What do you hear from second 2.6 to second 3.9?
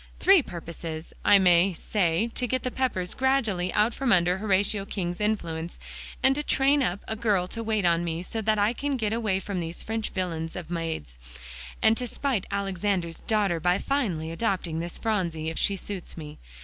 the Peppers gradually